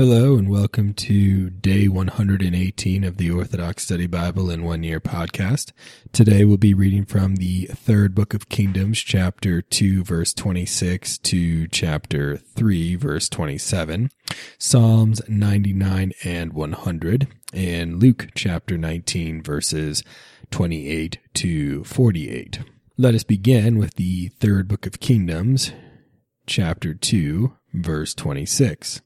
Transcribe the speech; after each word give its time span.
Hello 0.00 0.38
and 0.38 0.48
welcome 0.48 0.94
to 0.94 1.50
day 1.50 1.86
118 1.86 3.04
of 3.04 3.18
the 3.18 3.30
Orthodox 3.30 3.82
Study 3.82 4.06
Bible 4.06 4.50
in 4.50 4.64
One 4.64 4.82
Year 4.82 4.98
podcast. 4.98 5.72
Today 6.10 6.46
we'll 6.46 6.56
be 6.56 6.72
reading 6.72 7.04
from 7.04 7.36
the 7.36 7.66
third 7.66 8.14
book 8.14 8.32
of 8.32 8.48
Kingdoms, 8.48 8.98
chapter 9.00 9.60
2, 9.60 10.02
verse 10.02 10.32
26 10.32 11.18
to 11.18 11.68
chapter 11.68 12.38
3, 12.38 12.96
verse 12.96 13.28
27, 13.28 14.10
Psalms 14.56 15.20
99 15.28 16.12
and 16.24 16.54
100, 16.54 17.28
and 17.52 18.02
Luke 18.02 18.28
chapter 18.34 18.78
19, 18.78 19.42
verses 19.42 20.02
28 20.50 21.18
to 21.34 21.84
48. 21.84 22.60
Let 22.96 23.14
us 23.14 23.22
begin 23.24 23.76
with 23.76 23.96
the 23.96 24.28
third 24.28 24.66
book 24.66 24.86
of 24.86 24.98
Kingdoms, 24.98 25.72
chapter 26.46 26.94
2, 26.94 27.52
verse 27.74 28.14
26. 28.14 29.02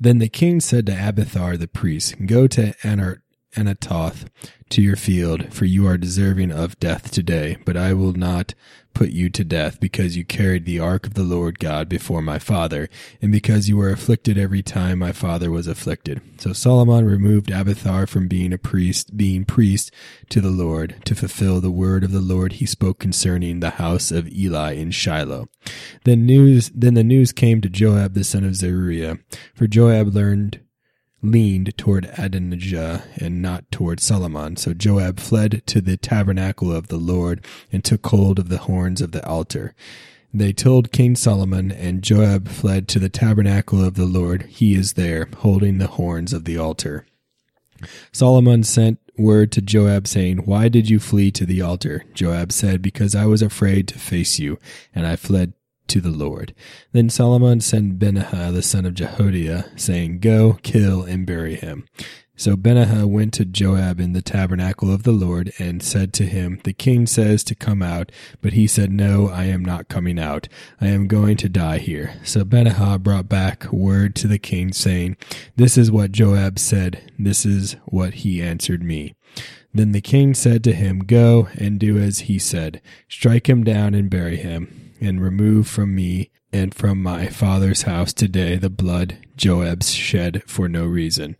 Then 0.00 0.18
the 0.18 0.28
king 0.28 0.60
said 0.60 0.86
to 0.86 0.92
Abiathar 0.92 1.56
the 1.56 1.68
priest, 1.68 2.26
Go 2.26 2.46
to 2.48 2.72
Anar- 2.82 3.18
Anatoth 3.56 4.26
to 4.70 4.82
your 4.82 4.96
field, 4.96 5.52
for 5.52 5.64
you 5.64 5.86
are 5.86 5.96
deserving 5.96 6.50
of 6.50 6.78
death 6.80 7.10
today, 7.10 7.56
but 7.64 7.76
I 7.76 7.92
will 7.92 8.12
not 8.12 8.54
put 8.94 9.10
you 9.10 9.28
to 9.28 9.44
death 9.44 9.80
because 9.80 10.16
you 10.16 10.24
carried 10.24 10.64
the 10.64 10.78
ark 10.78 11.06
of 11.06 11.14
the 11.14 11.22
Lord 11.22 11.58
God 11.58 11.88
before 11.88 12.22
my 12.22 12.38
father, 12.38 12.88
and 13.20 13.30
because 13.30 13.68
you 13.68 13.76
were 13.76 13.90
afflicted 13.90 14.38
every 14.38 14.62
time 14.62 14.98
my 14.98 15.12
father 15.12 15.50
was 15.50 15.66
afflicted. 15.66 16.20
So 16.38 16.52
Solomon 16.52 17.04
removed 17.04 17.50
Abiathar 17.50 18.06
from 18.06 18.28
being 18.28 18.52
a 18.52 18.58
priest, 18.58 19.16
being 19.16 19.44
priest 19.44 19.92
to 20.30 20.40
the 20.40 20.50
Lord, 20.50 20.96
to 21.04 21.14
fulfill 21.14 21.60
the 21.60 21.70
word 21.70 22.04
of 22.04 22.12
the 22.12 22.20
Lord 22.20 22.54
he 22.54 22.66
spoke 22.66 22.98
concerning 22.98 23.60
the 23.60 23.70
house 23.70 24.10
of 24.10 24.28
Eli 24.32 24.74
in 24.74 24.92
Shiloh. 24.92 25.48
Then 26.04 26.24
news, 26.24 26.70
then 26.74 26.94
the 26.94 27.04
news 27.04 27.32
came 27.32 27.60
to 27.60 27.68
Joab 27.68 28.14
the 28.14 28.24
son 28.24 28.44
of 28.44 28.54
Zeruiah, 28.56 29.18
for 29.54 29.66
Joab 29.66 30.14
learned 30.14 30.60
leaned 31.24 31.76
toward 31.78 32.10
Adonijah 32.18 33.04
and 33.16 33.40
not 33.40 33.70
toward 33.70 33.98
Solomon. 34.00 34.56
So 34.56 34.74
Joab 34.74 35.18
fled 35.18 35.62
to 35.66 35.80
the 35.80 35.96
tabernacle 35.96 36.70
of 36.72 36.88
the 36.88 36.98
Lord 36.98 37.44
and 37.72 37.82
took 37.82 38.06
hold 38.06 38.38
of 38.38 38.48
the 38.48 38.58
horns 38.58 39.00
of 39.00 39.12
the 39.12 39.26
altar. 39.26 39.74
They 40.32 40.52
told 40.52 40.90
King 40.90 41.14
Solomon, 41.14 41.70
and 41.70 42.02
Joab 42.02 42.48
fled 42.48 42.88
to 42.88 42.98
the 42.98 43.08
tabernacle 43.08 43.84
of 43.84 43.94
the 43.94 44.04
Lord. 44.04 44.42
He 44.42 44.74
is 44.74 44.94
there, 44.94 45.28
holding 45.38 45.78
the 45.78 45.86
horns 45.86 46.32
of 46.32 46.44
the 46.44 46.58
altar. 46.58 47.06
Solomon 48.10 48.64
sent 48.64 48.98
word 49.16 49.52
to 49.52 49.62
Joab, 49.62 50.08
saying, 50.08 50.38
Why 50.38 50.68
did 50.68 50.90
you 50.90 50.98
flee 50.98 51.30
to 51.30 51.46
the 51.46 51.62
altar? 51.62 52.04
Joab 52.14 52.50
said, 52.50 52.82
Because 52.82 53.14
I 53.14 53.26
was 53.26 53.42
afraid 53.42 53.86
to 53.88 53.98
face 53.98 54.40
you, 54.40 54.58
and 54.92 55.06
I 55.06 55.14
fled 55.14 55.52
to 55.88 56.00
the 56.00 56.10
Lord. 56.10 56.54
Then 56.92 57.10
Solomon 57.10 57.60
sent 57.60 57.98
Benaiah 57.98 58.52
the 58.52 58.62
son 58.62 58.86
of 58.86 58.94
Jehoiada, 58.94 59.70
saying, 59.76 60.20
Go, 60.20 60.58
kill, 60.62 61.02
and 61.02 61.26
bury 61.26 61.54
him. 61.54 61.86
So 62.36 62.56
Benaiah 62.56 63.06
went 63.06 63.32
to 63.34 63.44
Joab 63.44 64.00
in 64.00 64.12
the 64.12 64.22
tabernacle 64.22 64.92
of 64.92 65.04
the 65.04 65.12
Lord 65.12 65.52
and 65.58 65.80
said 65.80 66.12
to 66.14 66.26
him, 66.26 66.60
The 66.64 66.72
king 66.72 67.06
says 67.06 67.44
to 67.44 67.54
come 67.54 67.80
out, 67.80 68.10
but 68.42 68.54
he 68.54 68.66
said, 68.66 68.90
No, 68.90 69.28
I 69.28 69.44
am 69.44 69.64
not 69.64 69.88
coming 69.88 70.18
out. 70.18 70.48
I 70.80 70.88
am 70.88 71.06
going 71.06 71.36
to 71.38 71.48
die 71.48 71.78
here. 71.78 72.14
So 72.24 72.44
Benaiah 72.44 72.98
brought 72.98 73.28
back 73.28 73.72
word 73.72 74.16
to 74.16 74.26
the 74.26 74.40
king, 74.40 74.72
saying, 74.72 75.16
This 75.54 75.78
is 75.78 75.92
what 75.92 76.10
Joab 76.10 76.58
said. 76.58 77.12
This 77.18 77.46
is 77.46 77.76
what 77.84 78.14
he 78.14 78.42
answered 78.42 78.82
me. 78.82 79.14
Then 79.72 79.92
the 79.92 80.00
king 80.00 80.34
said 80.34 80.64
to 80.64 80.72
him, 80.72 81.00
Go 81.00 81.48
and 81.54 81.78
do 81.78 81.98
as 81.98 82.20
he 82.20 82.40
said. 82.40 82.82
Strike 83.08 83.48
him 83.48 83.62
down 83.62 83.94
and 83.94 84.10
bury 84.10 84.36
him 84.36 84.83
and 85.04 85.22
remove 85.22 85.68
from 85.68 85.94
me 85.94 86.30
and 86.52 86.74
from 86.74 87.02
my 87.02 87.26
father's 87.26 87.82
house 87.82 88.12
today 88.12 88.56
the 88.56 88.70
blood 88.70 89.18
Joab's 89.36 89.92
shed 89.92 90.42
for 90.46 90.68
no 90.68 90.84
reason. 90.84 91.36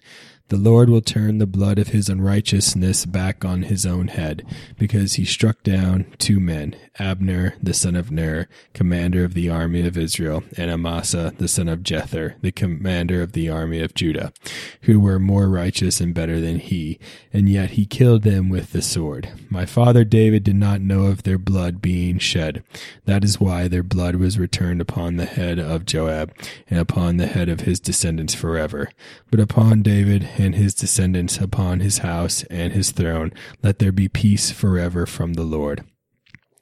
The 0.49 0.57
Lord 0.59 0.91
will 0.91 1.01
turn 1.01 1.39
the 1.39 1.47
blood 1.47 1.79
of 1.79 1.89
his 1.89 2.11
unrighteousness 2.11 3.07
back 3.07 3.47
on 3.47 3.63
his 3.63 3.87
own 3.87 4.09
head, 4.09 4.45
because 4.79 5.15
he 5.15 5.25
struck 5.25 5.63
down 5.63 6.07
two 6.19 6.39
men, 6.39 6.77
Abner 6.99 7.55
the 7.63 7.73
son 7.73 7.97
of 7.97 8.11
Ner, 8.11 8.47
commander 8.75 9.25
of 9.25 9.33
the 9.33 9.49
army 9.49 9.87
of 9.87 9.97
Israel, 9.97 10.45
and 10.59 10.71
Amasa 10.71 11.33
the 11.39 11.49
son 11.49 11.67
of 11.67 11.81
Jether, 11.81 12.35
the 12.43 12.53
commander 12.53 13.23
of 13.23 13.33
the 13.33 13.49
army 13.49 13.81
of 13.81 13.95
Judah, 13.95 14.35
who 14.83 15.01
were 15.01 15.19
more 15.19 15.49
righteous 15.49 15.99
and 15.99 16.15
better 16.15 16.39
than 16.41 16.59
he, 16.59 16.99
and 17.33 17.49
yet 17.49 17.71
he 17.71 17.87
killed 17.87 18.23
them 18.23 18.51
with 18.51 18.73
the 18.73 18.83
sword. 18.83 19.31
My 19.49 19.65
father 19.65 20.05
David 20.05 20.45
did 20.45 20.57
not 20.57 20.83
know 20.83 21.05
of 21.05 21.23
their 21.23 21.39
blood 21.39 21.81
being 21.81 22.19
shed. 22.19 22.63
That 23.07 23.25
is 23.25 23.41
why 23.41 23.67
their 23.67 23.83
blood 23.83 24.17
was 24.17 24.39
returned 24.39 24.83
upon 24.83 25.17
the 25.17 25.25
head 25.25 25.59
of 25.59 25.87
Joab, 25.87 26.35
and 26.69 26.79
upon 26.79 27.17
the 27.17 27.27
head 27.29 27.49
of 27.49 27.61
his 27.61 27.81
descendants 27.81 28.35
forever. 28.35 28.91
But 29.31 29.41
upon 29.41 29.83
David 29.83 30.34
and 30.39 30.55
his 30.55 30.75
descendants 30.75 31.39
upon 31.39 31.81
his 31.81 31.99
house 31.99 32.43
and 32.45 32.73
his 32.73 32.91
throne. 32.91 33.33
Let 33.63 33.79
there 33.79 33.93
be 33.93 34.09
peace 34.09 34.51
forever 34.51 35.07
from 35.07 35.35
the 35.35 35.45
Lord. 35.45 35.85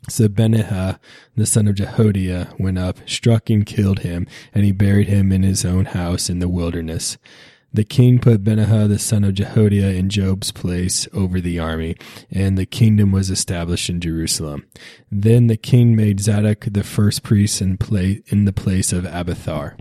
So 0.08 0.28
Benaiah, 0.28 0.98
the 1.36 1.46
son 1.46 1.68
of 1.68 1.76
Jehoiada, 1.76 2.54
went 2.58 2.78
up, 2.78 3.08
struck 3.08 3.48
and 3.50 3.64
killed 3.64 4.00
him, 4.00 4.26
and 4.52 4.64
he 4.64 4.72
buried 4.72 5.08
him 5.08 5.30
in 5.30 5.44
his 5.44 5.64
own 5.64 5.86
house 5.86 6.28
in 6.28 6.40
the 6.40 6.48
wilderness. 6.48 7.18
The 7.74 7.84
king 7.84 8.18
put 8.18 8.44
Benaiah 8.44 8.86
the 8.86 8.98
son 8.98 9.24
of 9.24 9.34
Jehoiada 9.34 9.94
in 9.94 10.10
Joab's 10.10 10.52
place 10.52 11.08
over 11.14 11.40
the 11.40 11.58
army, 11.58 11.96
and 12.30 12.58
the 12.58 12.66
kingdom 12.66 13.12
was 13.12 13.30
established 13.30 13.88
in 13.88 14.00
Jerusalem. 14.00 14.66
Then 15.10 15.46
the 15.46 15.56
king 15.56 15.96
made 15.96 16.20
Zadok 16.20 16.66
the 16.70 16.84
first 16.84 17.22
priest 17.22 17.62
in, 17.62 17.78
in 18.26 18.44
the 18.44 18.52
place 18.52 18.92
of 18.92 19.06
Abiathar. 19.06 19.76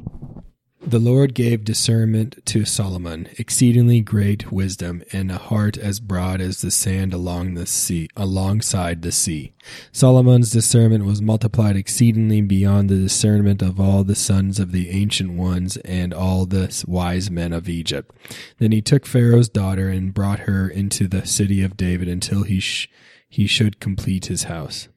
The 0.84 1.00
Lord 1.00 1.36
gave 1.36 1.64
discernment 1.64 2.44
to 2.47 2.66
Solomon, 2.66 3.30
exceedingly 3.38 4.02
great 4.02 4.52
wisdom, 4.52 5.03
and 5.14 5.31
a 5.31 5.38
heart 5.38 5.78
as 5.78 6.00
broad 6.00 6.42
as 6.42 6.62
the 6.62 6.72
sand 6.72 7.14
along 7.14 7.53
the 7.53 7.68
sea, 7.68 8.09
alongside 8.16 9.03
the 9.03 9.12
sea. 9.12 9.53
Solomon's 9.91 10.50
discernment 10.50 11.06
was 11.06 11.22
multiplied 11.22 11.75
exceedingly 11.75 12.41
beyond 12.41 12.90
the 12.90 12.97
discernment 12.97 13.62
of 13.62 13.80
all 13.80 14.03
the 14.03 14.16
sons 14.16 14.59
of 14.59 14.72
the 14.72 14.90
ancient 14.90 15.34
ones 15.34 15.78
and 15.78 16.16
all 16.16 16.47
the 16.47 16.84
wise 16.88 17.30
men 17.30 17.53
of 17.53 17.70
Egypt. 17.70 18.12
Then 18.58 18.72
he 18.72 18.81
took 18.81 19.06
Pharaoh's 19.06 19.50
daughter 19.50 19.88
and 19.88 20.16
brought 20.16 20.41
her 20.41 20.68
into 20.68 21.08
the 21.08 21.28
city 21.28 21.62
of 21.62 21.78
David 21.78 22.08
until 22.08 22.41
he 22.41 22.59
sh- 22.59 22.90
he 23.30 23.46
should 23.46 23.80
complete 23.80 24.25
his 24.25 24.44
house. 24.44 24.88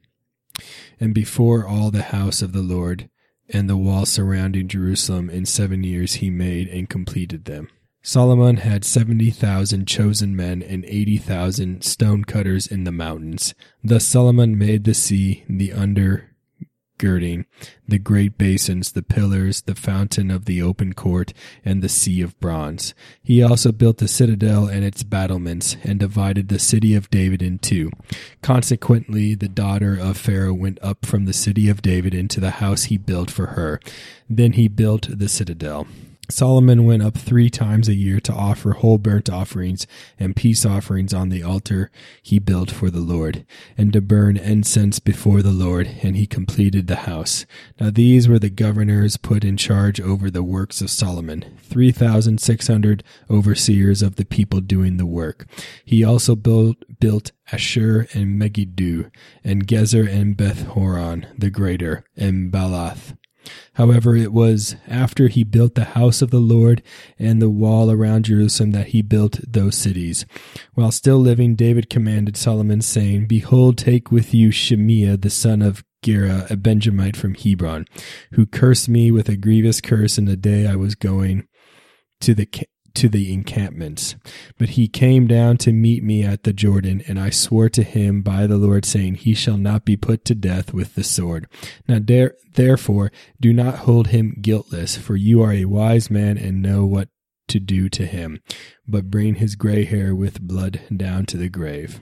And 0.99 1.13
before 1.13 1.67
all 1.67 1.91
the 1.91 2.03
house 2.03 2.41
of 2.41 2.53
the 2.53 2.63
Lord, 2.63 3.11
and 3.49 3.69
the 3.69 3.77
wall 3.77 4.07
surrounding 4.07 4.69
Jerusalem 4.69 5.31
in 5.31 5.45
seven 5.47 5.85
years 5.85 6.15
he 6.15 6.31
made 6.31 6.69
and 6.69 6.89
completed 6.89 7.45
them. 7.45 7.69
Solomon 8.03 8.59
had 8.59 8.85
70,000 8.85 9.87
chosen 9.87 10.37
men 10.37 10.63
and 10.63 10.85
80,000 10.85 11.83
stone 11.83 12.25
cutters 12.25 12.67
in 12.67 12.85
the 12.85 12.93
mountains. 12.93 13.55
Thus 13.83 14.05
Solomon 14.07 14.59
made 14.59 14.85
the 14.85 14.93
sea, 14.93 15.45
the 15.49 15.73
under 15.73 16.34
girding, 16.99 17.47
the 17.87 17.99
great 17.99 18.39
basins, 18.39 18.93
the 18.93 19.03
pillars, 19.03 19.63
the 19.63 19.75
fountain 19.75 20.31
of 20.31 20.45
the 20.45 20.63
open 20.63 20.93
court, 20.93 21.33
and 21.65 21.83
the 21.83 21.89
sea 21.89 22.21
of 22.21 22.39
bronze. 22.41 22.95
He 23.23 23.43
also 23.43 23.73
built 23.73 23.99
the 23.99 24.09
citadel 24.09 24.67
and 24.67 24.85
its 24.85 25.03
battlements, 25.03 25.77
and 25.83 25.99
divided 25.99 26.49
the 26.49 26.59
city 26.59 26.95
of 26.95 27.11
David 27.11 27.43
in 27.43 27.59
two. 27.59 27.91
Consequently, 28.43 29.35
the 29.35 29.49
daughter 29.49 29.97
of 29.99 30.17
Pharaoh 30.17 30.55
went 30.55 30.79
up 30.83 31.05
from 31.05 31.25
the 31.25 31.33
city 31.33 31.69
of 31.69 31.83
David 31.83 32.15
into 32.15 32.41
the 32.41 32.53
house 32.53 32.85
he 32.85 32.97
built 32.97 33.31
for 33.31 33.49
her. 33.49 33.81
Then 34.29 34.53
he 34.53 34.69
built 34.69 35.09
the 35.11 35.29
citadel. 35.29 35.87
Solomon 36.31 36.87
went 36.87 37.03
up 37.03 37.17
three 37.17 37.51
times 37.51 37.89
a 37.89 37.95
year 37.95 38.19
to 38.21 38.33
offer 38.33 38.73
whole 38.73 38.99
burnt 38.99 39.29
offerings 39.29 39.87
and 40.19 40.35
peace 40.35 40.65
offerings 40.65 41.13
on 41.13 41.29
the 41.29 41.43
altar 41.43 41.91
he 42.23 42.39
built 42.39 42.71
for 42.71 42.91
the 42.91 43.01
Lord, 43.01 43.45
and 43.77 43.93
to 43.93 44.01
burn 44.01 44.37
incense 44.37 44.99
before 44.99 45.43
the 45.43 45.53
Lord, 45.53 45.87
and 46.03 46.17
he 46.17 46.27
completed 46.27 46.87
the 46.87 46.97
house. 46.97 47.45
Now 47.79 47.91
these 47.91 48.29
were 48.29 48.39
the 48.39 48.51
governors 48.51 49.17
put 49.17 49.45
in 49.45 49.57
charge 49.57 50.01
over 50.01 50.31
the 50.31 50.43
works 50.43 50.81
of 50.81 50.91
Solomon, 50.91 51.45
three 51.63 51.93
thousand 51.93 52.41
six 52.41 52.69
hundred 52.69 53.05
overseers 53.31 54.03
of 54.03 54.17
the 54.17 54.25
people 54.25 54.61
doing 54.61 54.97
the 54.97 55.07
work. 55.07 55.47
He 55.85 56.03
also 56.03 56.35
built, 56.35 56.77
built 57.01 57.33
Ashur 57.53 58.07
and 58.15 58.39
Megiddo, 58.39 59.11
and 59.43 59.67
Gezer 59.67 60.09
and 60.09 60.37
Beth 60.37 60.63
Horon 60.69 61.27
the 61.37 61.51
greater, 61.51 62.05
and 62.17 62.51
Baalath 62.51 63.17
However, 63.75 64.17
it 64.17 64.33
was 64.33 64.77
after 64.89 65.29
he 65.29 65.45
built 65.45 65.75
the 65.75 65.85
house 65.85 66.23
of 66.23 66.31
the 66.31 66.41
Lord 66.41 66.83
and 67.19 67.41
the 67.41 67.51
wall 67.51 67.91
around 67.91 68.27
Jerusalem 68.27 68.73
that 68.73 68.89
he 68.89 69.03
built 69.03 69.41
those 69.47 69.77
cities. 69.77 70.27
While 70.75 70.93
still 70.93 71.19
living, 71.19 71.55
David 71.55 71.91
commanded 71.91 72.37
Solomon, 72.37 72.81
saying, 72.81 73.27
Behold, 73.27 73.79
take 73.79 74.11
with 74.11 74.35
you 74.35 74.51
Shimea 74.51 75.17
the 75.17 75.31
son 75.31 75.63
of 75.63 75.85
Gera, 76.03 76.47
a 76.51 76.57
Benjamite 76.57 77.17
from 77.17 77.35
Hebron, 77.35 77.87
who 78.33 78.47
cursed 78.47 78.89
me 78.89 79.11
with 79.11 79.29
a 79.29 79.37
grievous 79.37 79.81
curse 79.81 80.19
in 80.19 80.27
the 80.27 80.37
day 80.37 80.67
I 80.67 80.77
was 80.77 80.95
going 80.95 81.49
to 82.21 82.35
the 82.35 82.47
to 82.95 83.09
the 83.09 83.33
encampments. 83.33 84.17
But 84.59 84.71
he 84.71 84.89
came 84.89 85.27
down 85.27 85.59
to 85.59 85.73
meet 85.73 86.03
me 86.03 86.23
at 86.23 86.45
the 86.45 86.53
Jordan, 86.53 87.03
and 87.07 87.19
I 87.19 87.31
swore 87.31 87.69
to 87.71 87.83
him 87.83 88.23
by 88.23 88.47
the 88.47 88.57
Lord, 88.57 88.85
saying, 88.85 89.17
He 89.17 89.35
shall 89.35 89.59
not 89.59 89.85
be 89.85 89.97
put 89.97 90.25
to 90.27 90.35
death 90.35 90.73
with 90.73 90.95
the 90.95 91.05
sword. 91.05 91.47
Now 91.89 91.99
there, 92.01 92.35
therefore, 92.55 93.13
do 93.41 93.53
not 93.53 93.81
hold 93.81 94.09
him 94.09 94.39
guiltless, 94.41 94.97
for 94.97 95.17
you 95.17 95.43
are 95.43 95.53
a 95.53 95.65
wise 95.67 96.11
man 96.11 96.39
and 96.39 96.63
know 96.63 96.87
what 96.87 97.09
to 97.49 97.61
do 97.61 97.89
to 97.91 98.07
him, 98.07 98.41
but 98.87 99.11
bring 99.11 99.37
his 99.37 99.55
gray 99.55 99.85
hair 99.85 100.15
with 100.15 100.41
blood 100.41 100.81
down 100.97 101.27
to 101.27 101.37
the 101.37 101.49
grave. 101.49 102.01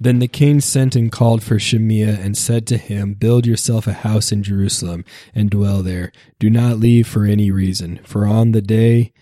Then 0.00 0.20
the 0.20 0.28
king 0.28 0.60
sent 0.60 0.94
and 0.94 1.10
called 1.10 1.42
for 1.42 1.58
Shemaiah 1.58 2.20
and 2.20 2.36
said 2.36 2.66
to 2.68 2.76
him, 2.76 3.14
Build 3.14 3.46
yourself 3.46 3.86
a 3.86 3.92
house 3.92 4.30
in 4.30 4.44
Jerusalem 4.44 5.04
and 5.34 5.50
dwell 5.50 5.82
there. 5.82 6.12
Do 6.38 6.50
not 6.50 6.78
leave 6.78 7.08
for 7.08 7.24
any 7.24 7.50
reason, 7.50 7.98
for 8.04 8.24
on 8.24 8.52
the 8.52 8.62
day 8.62 9.12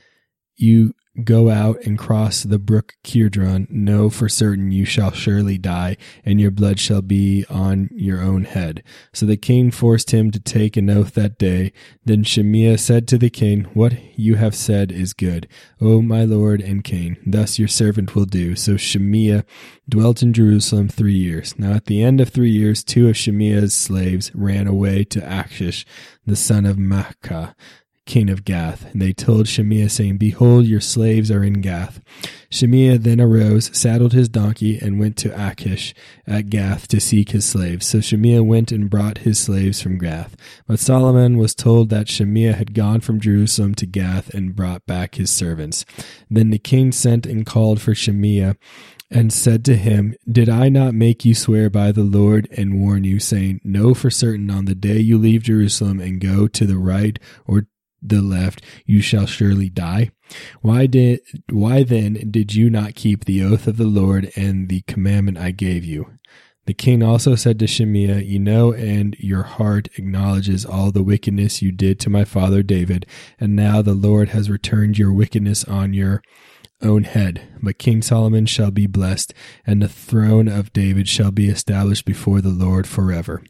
you 0.56 0.94
go 1.24 1.50
out 1.50 1.82
and 1.84 1.98
cross 1.98 2.42
the 2.42 2.58
brook 2.58 2.94
Kidron, 3.02 3.66
know 3.70 4.10
for 4.10 4.28
certain 4.28 4.70
you 4.70 4.84
shall 4.84 5.12
surely 5.12 5.58
die, 5.58 5.96
and 6.24 6.40
your 6.40 6.50
blood 6.50 6.78
shall 6.78 7.02
be 7.02 7.44
on 7.48 7.88
your 7.92 8.20
own 8.20 8.44
head. 8.44 8.82
So 9.12 9.26
the 9.26 9.36
king 9.36 9.70
forced 9.70 10.10
him 10.10 10.30
to 10.30 10.40
take 10.40 10.76
an 10.76 10.90
oath 10.90 11.14
that 11.14 11.38
day. 11.38 11.72
Then 12.04 12.22
Shemaiah 12.22 12.78
said 12.78 13.08
to 13.08 13.18
the 13.18 13.30
king, 13.30 13.64
What 13.74 13.94
you 14.18 14.36
have 14.36 14.54
said 14.54 14.92
is 14.92 15.14
good, 15.14 15.48
O 15.80 16.02
my 16.02 16.24
lord 16.24 16.60
and 16.60 16.84
king. 16.84 17.16
Thus 17.24 17.58
your 17.58 17.68
servant 17.68 18.14
will 18.14 18.26
do. 18.26 18.54
So 18.56 18.76
Shemaiah 18.76 19.44
dwelt 19.88 20.22
in 20.22 20.32
Jerusalem 20.32 20.88
three 20.88 21.16
years. 21.16 21.58
Now 21.58 21.72
at 21.72 21.86
the 21.86 22.02
end 22.02 22.20
of 22.20 22.28
three 22.28 22.50
years, 22.50 22.84
two 22.84 23.08
of 23.08 23.16
Shemaiah's 23.16 23.74
slaves 23.74 24.30
ran 24.34 24.66
away 24.66 25.04
to 25.04 25.20
Achish, 25.20 25.86
the 26.26 26.36
son 26.36 26.66
of 26.66 26.76
Maacah, 26.76 27.54
king 28.06 28.30
of 28.30 28.44
Gath. 28.44 28.90
And 28.92 29.02
they 29.02 29.12
told 29.12 29.48
Shemaiah, 29.48 29.90
saying, 29.90 30.16
Behold, 30.16 30.66
your 30.66 30.80
slaves 30.80 31.30
are 31.30 31.44
in 31.44 31.60
Gath. 31.60 32.00
Shemaiah 32.48 32.98
then 32.98 33.20
arose, 33.20 33.76
saddled 33.76 34.12
his 34.12 34.28
donkey, 34.28 34.78
and 34.78 34.98
went 34.98 35.16
to 35.18 35.50
Achish 35.50 35.94
at 36.26 36.48
Gath 36.48 36.88
to 36.88 37.00
seek 37.00 37.30
his 37.30 37.44
slaves. 37.44 37.86
So 37.86 38.00
Shemaiah 38.00 38.42
went 38.42 38.72
and 38.72 38.88
brought 38.88 39.18
his 39.18 39.38
slaves 39.38 39.82
from 39.82 39.98
Gath. 39.98 40.36
But 40.66 40.78
Solomon 40.78 41.36
was 41.36 41.54
told 41.54 41.90
that 41.90 42.08
Shemaiah 42.08 42.54
had 42.54 42.74
gone 42.74 43.00
from 43.00 43.20
Jerusalem 43.20 43.74
to 43.74 43.86
Gath 43.86 44.32
and 44.32 44.56
brought 44.56 44.86
back 44.86 45.16
his 45.16 45.30
servants. 45.30 45.84
Then 46.30 46.50
the 46.50 46.58
king 46.58 46.92
sent 46.92 47.26
and 47.26 47.44
called 47.44 47.80
for 47.80 47.94
Shemaiah 47.94 48.56
and 49.10 49.32
said 49.32 49.64
to 49.64 49.76
him, 49.76 50.14
Did 50.30 50.48
I 50.48 50.68
not 50.68 50.94
make 50.94 51.24
you 51.24 51.34
swear 51.34 51.70
by 51.70 51.92
the 51.92 52.02
Lord 52.02 52.48
and 52.50 52.80
warn 52.80 53.04
you, 53.04 53.20
saying, 53.20 53.60
Know 53.62 53.94
for 53.94 54.10
certain 54.10 54.50
on 54.50 54.64
the 54.64 54.74
day 54.74 54.98
you 54.98 55.18
leave 55.18 55.42
Jerusalem 55.42 56.00
and 56.00 56.20
go 56.20 56.48
to 56.48 56.66
the 56.66 56.78
right 56.78 57.18
or 57.46 57.66
the 58.08 58.22
left, 58.22 58.62
you 58.84 59.00
shall 59.00 59.26
surely 59.26 59.68
die. 59.68 60.10
Why 60.60 60.86
did, 60.86 61.20
why 61.50 61.82
then 61.82 62.28
did 62.30 62.54
you 62.54 62.70
not 62.70 62.94
keep 62.94 63.24
the 63.24 63.42
oath 63.42 63.66
of 63.66 63.76
the 63.76 63.86
Lord 63.86 64.32
and 64.36 64.68
the 64.68 64.82
commandment 64.82 65.38
I 65.38 65.50
gave 65.52 65.84
you? 65.84 66.10
The 66.66 66.74
king 66.74 67.00
also 67.00 67.36
said 67.36 67.60
to 67.60 67.68
Shemaiah, 67.68 68.22
You 68.22 68.40
know, 68.40 68.72
and 68.72 69.16
your 69.20 69.44
heart 69.44 69.88
acknowledges 69.96 70.66
all 70.66 70.90
the 70.90 71.02
wickedness 71.02 71.62
you 71.62 71.70
did 71.70 72.00
to 72.00 72.10
my 72.10 72.24
father 72.24 72.64
David, 72.64 73.06
and 73.38 73.54
now 73.54 73.82
the 73.82 73.94
Lord 73.94 74.30
has 74.30 74.50
returned 74.50 74.98
your 74.98 75.12
wickedness 75.12 75.64
on 75.64 75.94
your 75.94 76.22
own 76.82 77.04
head. 77.04 77.48
But 77.62 77.78
King 77.78 78.02
Solomon 78.02 78.46
shall 78.46 78.70
be 78.70 78.86
blessed, 78.86 79.32
and 79.66 79.82
the 79.82 79.88
throne 79.88 80.48
of 80.48 80.72
David 80.72 81.08
shall 81.08 81.30
be 81.30 81.48
established 81.48 82.04
before 82.04 82.40
the 82.40 82.50
Lord 82.50 82.86
forever. 82.86 83.42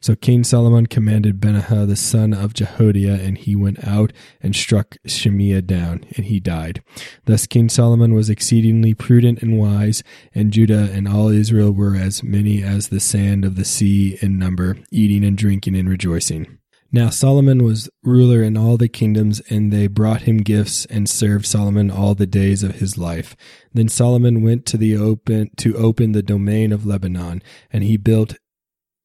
So 0.00 0.14
King 0.14 0.44
Solomon 0.44 0.86
commanded 0.86 1.40
Benaiah 1.40 1.86
the 1.86 1.96
son 1.96 2.32
of 2.32 2.54
Jehoiada, 2.54 3.20
and 3.22 3.36
he 3.36 3.56
went 3.56 3.86
out 3.86 4.12
and 4.40 4.54
struck 4.54 4.96
Shemaiah 5.06 5.62
down, 5.62 6.04
and 6.16 6.26
he 6.26 6.38
died. 6.38 6.82
Thus 7.24 7.46
King 7.46 7.68
Solomon 7.68 8.14
was 8.14 8.30
exceedingly 8.30 8.94
prudent 8.94 9.42
and 9.42 9.58
wise, 9.58 10.04
and 10.34 10.52
Judah 10.52 10.90
and 10.92 11.08
all 11.08 11.28
Israel 11.28 11.72
were 11.72 11.96
as 11.96 12.22
many 12.22 12.62
as 12.62 12.88
the 12.88 13.00
sand 13.00 13.44
of 13.44 13.56
the 13.56 13.64
sea 13.64 14.18
in 14.20 14.38
number, 14.38 14.78
eating 14.90 15.24
and 15.24 15.36
drinking 15.36 15.74
and 15.74 15.88
rejoicing. 15.88 16.58
Now 16.94 17.10
Solomon 17.10 17.64
was 17.64 17.90
ruler 18.04 18.40
in 18.40 18.56
all 18.56 18.76
the 18.76 18.86
kingdoms, 18.86 19.40
and 19.50 19.72
they 19.72 19.88
brought 19.88 20.22
him 20.22 20.36
gifts 20.36 20.84
and 20.84 21.08
served 21.08 21.44
Solomon 21.44 21.90
all 21.90 22.14
the 22.14 22.24
days 22.24 22.62
of 22.62 22.76
his 22.76 22.96
life. 22.96 23.34
Then 23.72 23.88
Solomon 23.88 24.42
went 24.42 24.64
to 24.66 24.76
the 24.76 24.96
open 24.96 25.50
to 25.56 25.76
open 25.76 26.12
the 26.12 26.22
domain 26.22 26.70
of 26.70 26.86
Lebanon, 26.86 27.42
and 27.72 27.82
he 27.82 27.96
built 27.96 28.36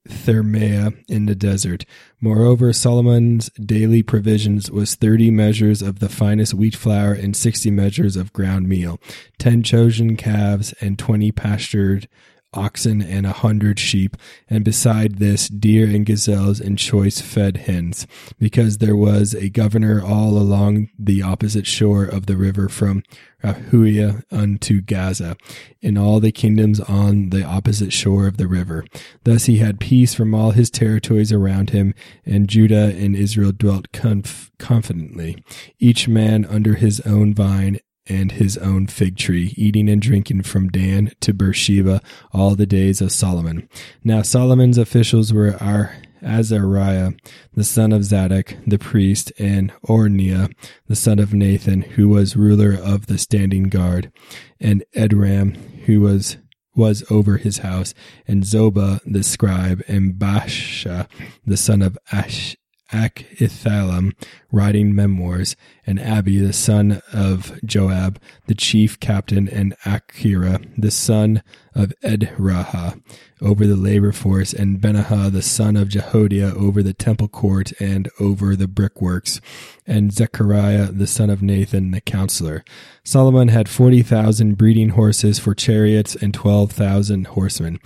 Thermais 0.07 1.03
in 1.07 1.25
the 1.25 1.33
desert. 1.33 1.83
Moreover, 2.21 2.73
Solomon's 2.73 3.49
daily 3.53 4.03
provisions 4.03 4.69
was 4.69 4.93
thirty 4.93 5.31
measures 5.31 5.81
of 5.81 5.97
the 5.97 6.09
finest 6.09 6.53
wheat 6.53 6.75
flour 6.75 7.13
and 7.13 7.35
sixty 7.35 7.71
measures 7.71 8.15
of 8.15 8.33
ground 8.33 8.69
meal, 8.69 8.99
ten 9.39 9.63
chosen 9.63 10.15
calves 10.15 10.73
and 10.79 10.99
twenty 10.99 11.31
pastured 11.31 12.07
oxen 12.53 13.01
and 13.01 13.25
a 13.25 13.31
hundred 13.31 13.79
sheep, 13.79 14.17
and 14.49 14.63
beside 14.63 15.17
this 15.17 15.47
deer 15.47 15.87
and 15.87 16.05
gazelles 16.05 16.59
and 16.59 16.77
choice 16.77 17.21
fed 17.21 17.57
hens, 17.57 18.07
because 18.39 18.77
there 18.77 18.95
was 18.95 19.33
a 19.33 19.49
governor 19.49 20.03
all 20.03 20.37
along 20.37 20.89
the 20.97 21.21
opposite 21.21 21.67
shore 21.67 22.05
of 22.05 22.25
the 22.25 22.37
river 22.37 22.69
from 22.69 23.03
Rahuia 23.43 24.23
unto 24.31 24.81
Gaza, 24.81 25.37
in 25.81 25.97
all 25.97 26.19
the 26.19 26.31
kingdoms 26.31 26.79
on 26.79 27.29
the 27.29 27.43
opposite 27.43 27.93
shore 27.93 28.27
of 28.27 28.37
the 28.37 28.47
river. 28.47 28.83
Thus 29.23 29.45
he 29.45 29.59
had 29.59 29.79
peace 29.79 30.13
from 30.13 30.33
all 30.33 30.51
his 30.51 30.69
territories 30.69 31.31
around 31.31 31.69
him, 31.69 31.93
and 32.25 32.49
Judah 32.49 32.93
and 32.95 33.15
Israel 33.15 33.51
dwelt 33.51 33.91
conf- 33.91 34.51
confidently, 34.59 35.41
each 35.79 36.07
man 36.07 36.45
under 36.45 36.75
his 36.75 36.99
own 37.01 37.33
vine 37.33 37.79
and 38.09 38.33
his 38.33 38.57
own 38.57 38.87
fig 38.87 39.15
tree, 39.17 39.53
eating 39.55 39.87
and 39.87 40.01
drinking 40.01 40.41
from 40.43 40.67
Dan 40.67 41.11
to 41.21 41.33
Beersheba 41.33 42.01
all 42.33 42.55
the 42.55 42.65
days 42.65 42.99
of 43.01 43.11
Solomon. 43.11 43.69
Now 44.03 44.23
Solomon's 44.23 44.77
officials 44.77 45.31
were 45.31 45.55
our 45.61 45.95
Azariah, 46.21 47.13
the 47.53 47.63
son 47.63 47.91
of 47.91 48.03
Zadok, 48.03 48.55
the 48.67 48.79
priest, 48.79 49.31
and 49.39 49.71
Orniah, 49.87 50.51
the 50.87 50.95
son 50.95 51.19
of 51.19 51.33
Nathan, 51.33 51.81
who 51.81 52.09
was 52.09 52.35
ruler 52.35 52.73
of 52.73 53.07
the 53.07 53.17
standing 53.17 53.69
guard, 53.69 54.11
and 54.59 54.83
Edram, 54.95 55.55
who 55.85 56.01
was 56.01 56.37
was 56.75 57.03
over 57.11 57.37
his 57.37 57.59
house, 57.59 57.93
and 58.27 58.43
Zobah 58.43 59.01
the 59.05 59.23
scribe, 59.23 59.81
and 59.87 60.13
Baasha, 60.13 61.07
the 61.45 61.57
son 61.57 61.81
of 61.81 61.97
Ash, 62.11 62.55
Achithalam 62.91 64.13
writing 64.51 64.95
memoirs, 64.95 65.55
and 65.85 65.99
Abi 65.99 66.39
the 66.39 66.53
son 66.53 67.01
of 67.13 67.59
Joab, 67.63 68.19
the 68.47 68.55
chief 68.55 68.99
captain, 68.99 69.47
and 69.47 69.75
Achira 69.85 70.65
the 70.77 70.91
son 70.91 71.43
of 71.75 71.93
Edraha 72.03 73.01
over 73.41 73.65
the 73.65 73.75
labor 73.75 74.11
force, 74.11 74.53
and 74.53 74.81
Benaiah 74.81 75.29
the 75.31 75.41
son 75.41 75.77
of 75.77 75.89
Jehoiada 75.89 76.53
over 76.55 76.83
the 76.83 76.93
temple 76.93 77.27
court 77.27 77.71
and 77.79 78.09
over 78.19 78.55
the 78.55 78.67
brickworks, 78.67 79.39
and 79.87 80.11
Zechariah 80.11 80.91
the 80.91 81.07
son 81.07 81.29
of 81.29 81.41
Nathan 81.41 81.91
the 81.91 82.01
counselor. 82.01 82.63
Solomon 83.03 83.47
had 83.47 83.69
forty 83.69 84.01
thousand 84.01 84.57
breeding 84.57 84.89
horses 84.89 85.39
for 85.39 85.55
chariots 85.55 86.15
and 86.15 86.33
twelve 86.33 86.71
thousand 86.71 87.27
horsemen. 87.27 87.79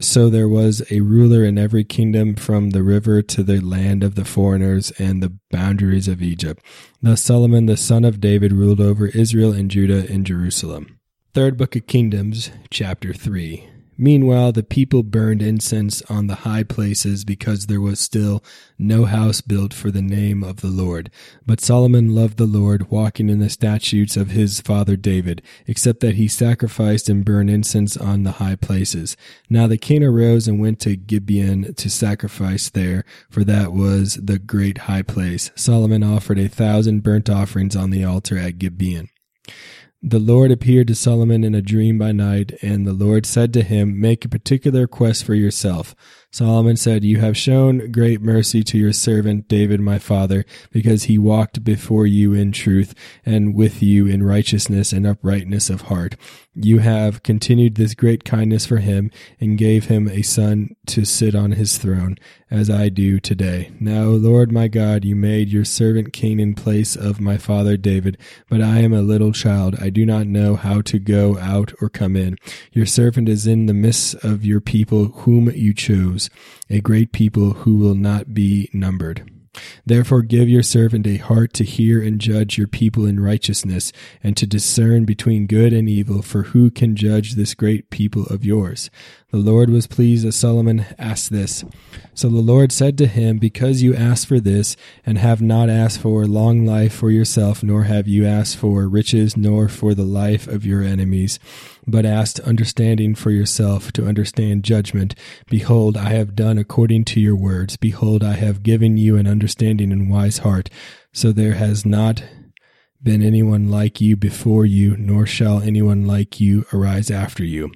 So 0.00 0.28
there 0.28 0.48
was 0.48 0.82
a 0.90 1.00
ruler 1.00 1.44
in 1.44 1.56
every 1.56 1.84
kingdom 1.84 2.34
from 2.36 2.70
the 2.70 2.82
river 2.82 3.22
to 3.22 3.42
the 3.42 3.60
land 3.60 4.04
of 4.04 4.14
the 4.14 4.24
foreigners 4.26 4.90
and 4.98 5.22
the 5.22 5.38
boundaries 5.50 6.08
of 6.08 6.20
Egypt. 6.22 6.62
Thus 7.00 7.22
Solomon 7.22 7.66
the 7.66 7.76
son 7.78 8.04
of 8.04 8.20
David 8.20 8.52
ruled 8.52 8.80
over 8.80 9.06
Israel 9.06 9.52
and 9.52 9.70
Judah 9.70 10.06
and 10.12 10.26
Jerusalem. 10.26 10.93
Third 11.34 11.56
Book 11.56 11.74
of 11.74 11.88
Kingdoms, 11.88 12.52
chapter 12.70 13.12
3. 13.12 13.68
Meanwhile, 13.98 14.52
the 14.52 14.62
people 14.62 15.02
burned 15.02 15.42
incense 15.42 16.00
on 16.02 16.28
the 16.28 16.36
high 16.46 16.62
places 16.62 17.24
because 17.24 17.66
there 17.66 17.80
was 17.80 17.98
still 17.98 18.40
no 18.78 19.04
house 19.04 19.40
built 19.40 19.74
for 19.74 19.90
the 19.90 20.00
name 20.00 20.44
of 20.44 20.60
the 20.60 20.68
Lord. 20.68 21.10
But 21.44 21.60
Solomon 21.60 22.14
loved 22.14 22.36
the 22.36 22.46
Lord, 22.46 22.88
walking 22.88 23.28
in 23.28 23.40
the 23.40 23.50
statutes 23.50 24.16
of 24.16 24.30
his 24.30 24.60
father 24.60 24.94
David, 24.94 25.42
except 25.66 25.98
that 26.02 26.14
he 26.14 26.28
sacrificed 26.28 27.08
and 27.08 27.24
burned 27.24 27.50
incense 27.50 27.96
on 27.96 28.22
the 28.22 28.38
high 28.38 28.54
places. 28.54 29.16
Now 29.50 29.66
the 29.66 29.76
king 29.76 30.04
arose 30.04 30.46
and 30.46 30.60
went 30.60 30.78
to 30.82 30.94
Gibeon 30.94 31.74
to 31.74 31.90
sacrifice 31.90 32.70
there, 32.70 33.04
for 33.28 33.42
that 33.42 33.72
was 33.72 34.20
the 34.22 34.38
great 34.38 34.78
high 34.86 35.02
place. 35.02 35.50
Solomon 35.56 36.04
offered 36.04 36.38
a 36.38 36.46
thousand 36.46 37.02
burnt 37.02 37.28
offerings 37.28 37.74
on 37.74 37.90
the 37.90 38.04
altar 38.04 38.38
at 38.38 38.60
Gibeon. 38.60 39.08
The 40.06 40.18
Lord 40.18 40.50
appeared 40.50 40.88
to 40.88 40.94
Solomon 40.94 41.44
in 41.44 41.54
a 41.54 41.62
dream 41.62 41.96
by 41.96 42.12
night, 42.12 42.52
and 42.60 42.86
the 42.86 42.92
Lord 42.92 43.24
said 43.24 43.54
to 43.54 43.62
him, 43.62 43.98
Make 43.98 44.26
a 44.26 44.28
particular 44.28 44.86
quest 44.86 45.24
for 45.24 45.32
yourself. 45.32 45.94
Solomon 46.34 46.76
said, 46.76 47.04
You 47.04 47.18
have 47.18 47.36
shown 47.36 47.92
great 47.92 48.20
mercy 48.20 48.64
to 48.64 48.76
your 48.76 48.92
servant 48.92 49.46
David 49.46 49.80
my 49.80 50.00
father, 50.00 50.44
because 50.72 51.04
he 51.04 51.16
walked 51.16 51.62
before 51.62 52.08
you 52.08 52.32
in 52.32 52.50
truth, 52.50 52.92
and 53.24 53.54
with 53.54 53.80
you 53.80 54.08
in 54.08 54.24
righteousness 54.24 54.92
and 54.92 55.06
uprightness 55.06 55.70
of 55.70 55.82
heart. 55.82 56.16
You 56.56 56.78
have 56.78 57.22
continued 57.22 57.76
this 57.76 57.94
great 57.94 58.24
kindness 58.24 58.66
for 58.66 58.78
him, 58.78 59.12
and 59.38 59.56
gave 59.56 59.84
him 59.84 60.08
a 60.08 60.22
son 60.22 60.74
to 60.86 61.04
sit 61.04 61.36
on 61.36 61.52
his 61.52 61.78
throne, 61.78 62.16
as 62.50 62.70
I 62.70 62.88
do 62.88 63.18
today. 63.18 63.72
Now, 63.80 64.04
Lord 64.04 64.52
my 64.52 64.68
God, 64.68 65.04
you 65.04 65.16
made 65.16 65.48
your 65.48 65.64
servant 65.64 66.12
king 66.12 66.38
in 66.38 66.54
place 66.54 66.94
of 66.94 67.20
my 67.20 67.38
father 67.38 67.76
David, 67.76 68.16
but 68.48 68.60
I 68.60 68.78
am 68.78 68.92
a 68.92 69.02
little 69.02 69.32
child. 69.32 69.76
I 69.80 69.90
do 69.90 70.06
not 70.06 70.28
know 70.28 70.54
how 70.54 70.80
to 70.82 71.00
go 71.00 71.36
out 71.38 71.72
or 71.80 71.88
come 71.88 72.14
in. 72.14 72.36
Your 72.72 72.86
servant 72.86 73.28
is 73.28 73.48
in 73.48 73.66
the 73.66 73.74
midst 73.74 74.14
of 74.24 74.44
your 74.44 74.60
people 74.60 75.06
whom 75.06 75.50
you 75.50 75.74
chose, 75.74 76.23
a 76.70 76.80
great 76.80 77.12
people 77.12 77.52
who 77.52 77.76
will 77.76 77.94
not 77.94 78.34
be 78.34 78.68
numbered. 78.72 79.30
Therefore, 79.86 80.22
give 80.22 80.48
your 80.48 80.62
servant 80.62 81.06
a 81.06 81.16
heart 81.16 81.52
to 81.54 81.64
hear 81.64 82.02
and 82.02 82.20
judge 82.20 82.58
your 82.58 82.66
people 82.68 83.06
in 83.06 83.20
righteousness, 83.20 83.92
and 84.22 84.36
to 84.36 84.46
discern 84.46 85.04
between 85.04 85.46
good 85.46 85.72
and 85.72 85.88
evil, 85.88 86.22
for 86.22 86.44
who 86.44 86.70
can 86.70 86.96
judge 86.96 87.34
this 87.34 87.54
great 87.54 87.90
people 87.90 88.24
of 88.26 88.44
yours? 88.44 88.90
The 89.30 89.40
Lord 89.40 89.68
was 89.68 89.88
pleased 89.88 90.24
as 90.24 90.36
Solomon 90.36 90.86
asked 90.96 91.32
this. 91.32 91.64
So 92.14 92.28
the 92.28 92.38
Lord 92.38 92.70
said 92.70 92.96
to 92.98 93.08
him, 93.08 93.38
Because 93.38 93.82
you 93.82 93.92
asked 93.92 94.28
for 94.28 94.38
this, 94.38 94.76
and 95.04 95.18
have 95.18 95.42
not 95.42 95.68
asked 95.68 96.00
for 96.00 96.24
long 96.24 96.64
life 96.64 96.94
for 96.94 97.10
yourself, 97.10 97.60
nor 97.60 97.82
have 97.82 98.06
you 98.06 98.24
asked 98.24 98.56
for 98.56 98.88
riches, 98.88 99.36
nor 99.36 99.68
for 99.68 99.92
the 99.92 100.04
life 100.04 100.46
of 100.46 100.64
your 100.64 100.82
enemies, 100.82 101.40
but 101.84 102.06
asked 102.06 102.38
understanding 102.40 103.16
for 103.16 103.32
yourself, 103.32 103.90
to 103.92 104.06
understand 104.06 104.62
judgment, 104.62 105.16
behold, 105.50 105.96
I 105.96 106.10
have 106.10 106.36
done 106.36 106.56
according 106.56 107.04
to 107.06 107.20
your 107.20 107.34
words. 107.36 107.76
Behold, 107.76 108.22
I 108.22 108.34
have 108.34 108.62
given 108.62 108.96
you 108.96 109.16
an 109.16 109.26
understanding 109.26 109.43
and 109.90 110.10
wise 110.10 110.38
heart. 110.38 110.70
So 111.12 111.32
there 111.32 111.54
has 111.54 111.84
not 111.84 112.22
been 113.02 113.22
anyone 113.22 113.70
like 113.70 114.00
you 114.00 114.16
before 114.16 114.64
you, 114.64 114.96
nor 114.96 115.26
shall 115.26 115.60
anyone 115.60 116.06
like 116.06 116.40
you 116.40 116.64
arise 116.72 117.10
after 117.10 117.44
you. 117.44 117.70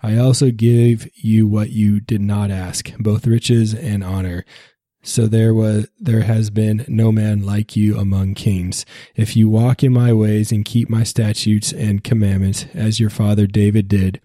I 0.00 0.16
also 0.16 0.50
give 0.52 1.08
you 1.16 1.48
what 1.48 1.70
you 1.70 2.00
did 2.00 2.20
not 2.20 2.50
ask, 2.50 2.92
both 2.98 3.26
riches 3.26 3.74
and 3.74 4.04
honor. 4.04 4.44
So 5.02 5.26
there 5.26 5.54
was 5.54 5.88
there 5.98 6.22
has 6.22 6.50
been 6.50 6.84
no 6.86 7.10
man 7.10 7.44
like 7.44 7.76
you 7.76 7.98
among 7.98 8.34
kings. 8.34 8.84
If 9.16 9.36
you 9.36 9.48
walk 9.48 9.82
in 9.82 9.92
my 9.92 10.12
ways 10.12 10.52
and 10.52 10.64
keep 10.64 10.90
my 10.90 11.02
statutes 11.02 11.72
and 11.72 12.04
commandments, 12.04 12.66
as 12.74 13.00
your 13.00 13.10
father 13.10 13.46
David 13.46 13.88
did, 13.88 14.20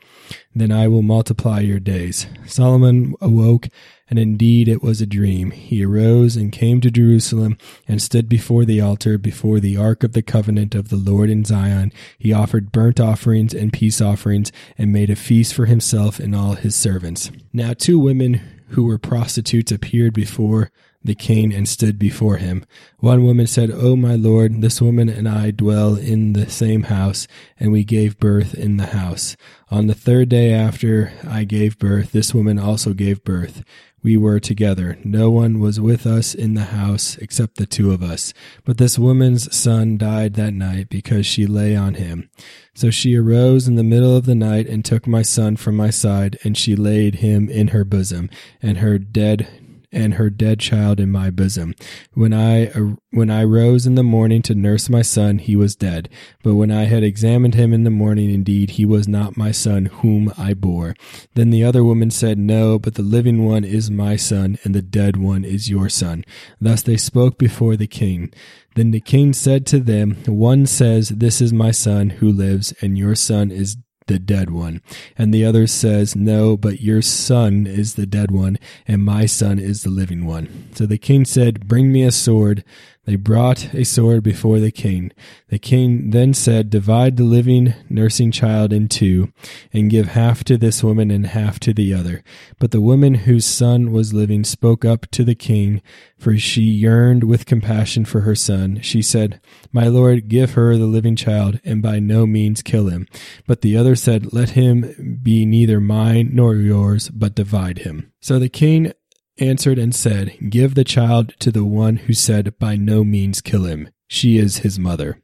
then 0.53 0.71
I 0.71 0.87
will 0.87 1.01
multiply 1.01 1.59
your 1.61 1.79
days. 1.79 2.27
Solomon 2.45 3.15
awoke 3.21 3.69
and 4.13 4.19
indeed 4.19 4.67
it 4.67 4.83
was 4.83 5.01
a 5.01 5.07
dream. 5.07 5.49
He 5.49 5.83
arose 5.83 6.35
and 6.35 6.51
came 6.51 6.79
to 6.81 6.91
Jerusalem 6.91 7.57
and 7.87 7.99
stood 7.99 8.29
before 8.29 8.63
the 8.63 8.79
altar, 8.79 9.17
before 9.17 9.59
the 9.59 9.75
ark 9.75 10.03
of 10.03 10.13
the 10.13 10.21
covenant 10.21 10.75
of 10.75 10.89
the 10.89 10.97
Lord 10.97 11.31
in 11.31 11.43
Zion. 11.43 11.91
He 12.19 12.31
offered 12.31 12.71
burnt 12.71 12.99
offerings 12.99 13.55
and 13.55 13.73
peace 13.73 14.01
offerings, 14.01 14.51
and 14.77 14.93
made 14.93 15.09
a 15.09 15.15
feast 15.15 15.55
for 15.55 15.65
himself 15.65 16.19
and 16.19 16.35
all 16.35 16.53
his 16.53 16.75
servants. 16.75 17.31
Now 17.51 17.73
two 17.73 17.97
women 17.97 18.39
who 18.67 18.83
were 18.83 18.99
prostitutes 18.99 19.71
appeared 19.71 20.13
before 20.13 20.69
the 21.03 21.15
king 21.15 21.53
and 21.53 21.67
stood 21.67 21.99
before 21.99 22.37
him. 22.37 22.65
One 22.99 23.23
woman 23.23 23.47
said, 23.47 23.71
O 23.71 23.95
my 23.95 24.15
lord, 24.15 24.61
this 24.61 24.81
woman 24.81 25.09
and 25.09 25.27
I 25.27 25.51
dwell 25.51 25.95
in 25.95 26.33
the 26.33 26.49
same 26.49 26.83
house, 26.83 27.27
and 27.59 27.71
we 27.71 27.83
gave 27.83 28.19
birth 28.19 28.53
in 28.53 28.77
the 28.77 28.87
house. 28.87 29.35
On 29.69 29.87
the 29.87 29.95
third 29.95 30.29
day 30.29 30.53
after 30.53 31.11
I 31.27 31.43
gave 31.43 31.77
birth, 31.79 32.11
this 32.11 32.33
woman 32.33 32.59
also 32.59 32.93
gave 32.93 33.23
birth 33.23 33.63
we 34.03 34.17
were 34.17 34.39
together. 34.39 34.97
No 35.03 35.31
one 35.31 35.59
was 35.59 35.79
with 35.79 36.05
us 36.05 36.35
in 36.35 36.53
the 36.53 36.65
house 36.65 37.17
except 37.17 37.55
the 37.55 37.65
two 37.65 37.91
of 37.91 38.03
us. 38.03 38.33
But 38.65 38.77
this 38.77 38.99
woman's 38.99 39.55
son 39.55 39.97
died 39.97 40.33
that 40.33 40.53
night 40.53 40.89
because 40.89 41.25
she 41.25 41.47
lay 41.47 41.75
on 41.75 41.95
him. 41.95 42.29
So 42.75 42.91
she 42.91 43.15
arose 43.15 43.67
in 43.67 43.75
the 43.75 43.83
middle 43.83 44.15
of 44.15 44.25
the 44.25 44.35
night 44.35 44.67
and 44.67 44.83
took 44.83 45.07
my 45.07 45.21
son 45.21 45.55
from 45.55 45.77
my 45.77 45.89
side, 45.89 46.37
and 46.43 46.57
she 46.57 46.75
laid 46.75 47.15
him 47.15 47.47
in 47.49 47.69
her 47.69 47.85
bosom, 47.85 48.29
and 48.61 48.79
her 48.79 48.97
dead 48.97 49.47
and 49.93 50.15
her 50.15 50.29
dead 50.29 50.59
child 50.59 50.99
in 50.99 51.11
my 51.11 51.29
bosom. 51.29 51.75
When 52.13 52.33
I 52.33 52.67
uh, 52.67 52.95
when 53.11 53.29
I 53.29 53.43
rose 53.43 53.85
in 53.85 53.95
the 53.95 54.03
morning 54.03 54.41
to 54.43 54.55
nurse 54.55 54.89
my 54.89 55.03
son, 55.03 55.37
he 55.37 55.55
was 55.55 55.75
dead. 55.75 56.09
But 56.43 56.55
when 56.55 56.71
I 56.71 56.85
had 56.85 57.03
examined 57.03 57.53
him 57.53 57.71
in 57.73 57.83
the 57.83 57.89
morning, 57.89 58.31
indeed 58.31 58.71
he 58.71 58.85
was 58.85 59.07
not 59.07 59.37
my 59.37 59.51
son 59.51 59.85
whom 59.85 60.33
I 60.37 60.53
bore. 60.53 60.95
Then 61.35 61.51
the 61.51 61.63
other 61.63 61.83
woman 61.83 62.09
said, 62.09 62.37
No, 62.37 62.79
but 62.79 62.95
the 62.95 63.03
living 63.03 63.45
one 63.45 63.63
is 63.63 63.91
my 63.91 64.15
son, 64.15 64.57
and 64.63 64.73
the 64.73 64.81
dead 64.81 65.17
one 65.17 65.45
is 65.45 65.69
your 65.69 65.89
son. 65.89 66.25
Thus 66.59 66.81
they 66.81 66.97
spoke 66.97 67.37
before 67.37 67.75
the 67.75 67.87
king. 67.87 68.33
Then 68.75 68.91
the 68.91 68.99
king 68.99 69.33
said 69.33 69.67
to 69.67 69.79
them, 69.79 70.17
One 70.25 70.65
says, 70.65 71.09
This 71.09 71.41
is 71.41 71.53
my 71.53 71.71
son 71.71 72.09
who 72.09 72.31
lives, 72.31 72.73
and 72.81 72.97
your 72.97 73.15
son 73.15 73.51
is 73.51 73.77
the 74.07 74.19
dead 74.19 74.49
one. 74.49 74.81
And 75.17 75.33
the 75.33 75.45
other 75.45 75.67
says, 75.67 76.15
No, 76.15 76.57
but 76.57 76.81
your 76.81 77.01
son 77.01 77.67
is 77.67 77.95
the 77.95 78.05
dead 78.05 78.31
one, 78.31 78.57
and 78.87 79.03
my 79.03 79.25
son 79.25 79.59
is 79.59 79.83
the 79.83 79.89
living 79.89 80.25
one. 80.25 80.69
So 80.73 80.85
the 80.85 80.97
king 80.97 81.25
said, 81.25 81.67
Bring 81.67 81.91
me 81.91 82.03
a 82.03 82.11
sword. 82.11 82.63
They 83.05 83.17
brought 83.17 83.73
a 83.73 83.83
sword 83.83 84.23
before 84.23 84.59
the 84.59 84.71
king. 84.71 85.11
The 85.49 85.59
king 85.59 86.11
then 86.11 86.33
said, 86.33 86.69
Divide 86.69 87.17
the 87.17 87.23
living 87.23 87.73
nursing 87.89 88.31
child 88.31 88.71
in 88.71 88.87
two, 88.87 89.33
and 89.73 89.89
give 89.89 90.07
half 90.07 90.45
to 90.45 90.57
this 90.57 90.81
woman 90.83 91.11
and 91.11 91.27
half 91.27 91.59
to 91.61 91.73
the 91.73 91.93
other. 91.93 92.23
But 92.59 92.71
the 92.71 92.79
woman 92.79 93.15
whose 93.15 93.45
son 93.45 93.91
was 93.91 94.13
living 94.13 94.45
spoke 94.45 94.85
up 94.85 95.11
to 95.11 95.25
the 95.25 95.35
king, 95.35 95.81
for 96.17 96.37
she 96.37 96.61
yearned 96.61 97.25
with 97.25 97.45
compassion 97.45 98.05
for 98.05 98.21
her 98.21 98.35
son. 98.35 98.79
She 98.81 99.01
said, 99.01 99.41
My 99.73 99.87
lord, 99.87 100.29
give 100.29 100.53
her 100.53 100.77
the 100.77 100.85
living 100.85 101.17
child, 101.17 101.59
and 101.65 101.81
by 101.81 101.99
no 101.99 102.25
means 102.25 102.61
kill 102.61 102.87
him. 102.87 103.05
But 103.45 103.61
the 103.61 103.75
other 103.75 103.97
said, 103.97 104.31
Let 104.31 104.51
him 104.51 105.19
be 105.21 105.45
neither 105.45 105.81
mine 105.81 106.29
nor 106.31 106.55
yours, 106.55 107.09
but 107.09 107.35
divide 107.35 107.79
him. 107.79 108.13
So 108.21 108.39
the 108.39 108.47
king 108.47 108.93
answered 109.37 109.79
and 109.79 109.93
said, 109.93 110.37
Give 110.49 110.75
the 110.75 110.83
child 110.83 111.33
to 111.39 111.51
the 111.51 111.65
one 111.65 111.97
who 111.97 112.13
said, 112.13 112.57
By 112.59 112.75
no 112.75 113.03
means 113.03 113.41
kill 113.41 113.65
him. 113.65 113.89
She 114.13 114.37
is 114.37 114.57
his 114.57 114.77
mother. 114.77 115.19